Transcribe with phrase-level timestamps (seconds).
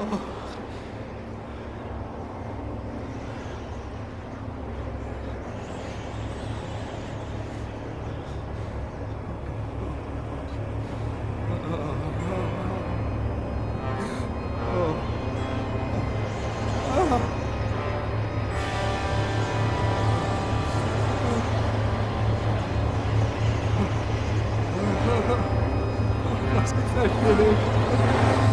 [0.00, 0.08] Das
[26.74, 28.49] gefällt mir nicht.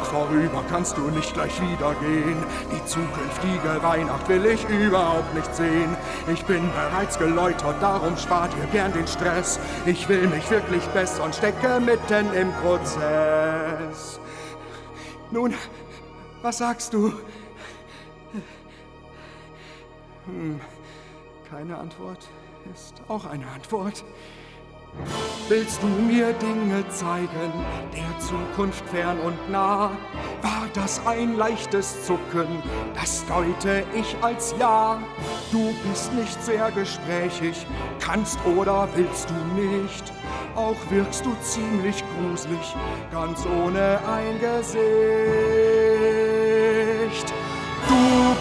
[0.00, 2.36] ach vorüber, kannst du nicht gleich wieder gehen.
[2.72, 5.96] Die zukünftige Weihnacht will ich überhaupt nicht sehen.
[6.32, 9.58] Ich bin bereits geläutert, darum spart ihr gern den Stress.
[9.86, 14.20] Ich will mich wirklich besser und stecke mitten im Prozess.
[15.30, 15.54] Nun,
[16.42, 17.12] was sagst du?
[20.26, 20.60] Hm,
[21.48, 22.28] keine Antwort
[22.74, 24.04] ist auch eine Antwort.
[25.48, 27.52] Willst du mir Dinge zeigen,
[27.92, 29.90] der Zukunft fern und nah?
[30.42, 32.62] War das ein leichtes Zucken,
[32.94, 35.02] das deute ich als Ja.
[35.50, 37.66] Du bist nicht sehr gesprächig,
[37.98, 40.12] kannst oder willst du nicht.
[40.54, 42.76] Auch wirkst du ziemlich gruselig,
[43.10, 44.80] ganz ohne ein Gesicht.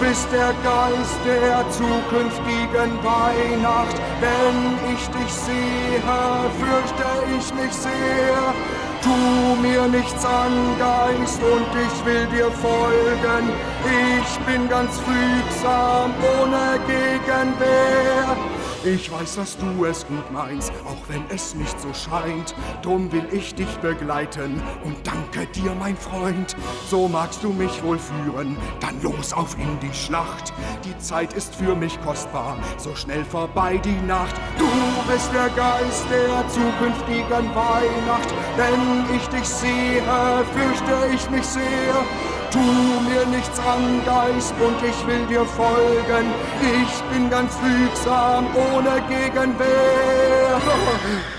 [0.10, 3.96] Bist der Geist der zukünftigen Weihnacht.
[4.20, 6.02] Wenn ich dich sehe,
[6.58, 7.06] fürchte
[7.38, 8.54] ich mich sehr.
[9.04, 13.52] Tu mir nichts an, Geist, und ich will dir folgen.
[13.86, 18.36] Ich bin ganz fügsam, ohne Gegenwehr.
[18.86, 22.56] Ich weiß, dass du es gut meinst, auch wenn es nicht so scheint.
[22.82, 26.56] Drum will ich dich begleiten und danke dir, mein Freund.
[26.90, 30.54] So magst du mich wohl führen, dann los auf in die Schlacht.
[30.86, 34.36] Die Zeit ist für mich kostbar, so schnell vorbei die Nacht.
[34.60, 34.68] Du
[35.12, 38.30] bist der Geist der zukünftigen Weihnacht.
[38.58, 40.04] Wenn ich dich sehe,
[40.54, 41.96] fürchte ich mich sehr.
[42.52, 46.34] Tu mir nichts an, Geist, und ich will dir folgen.
[46.62, 50.62] Ich bin ganz fügsam, ohne Gegenwehr.